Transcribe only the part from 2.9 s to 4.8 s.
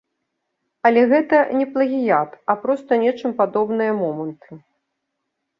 нечым падобныя моманты.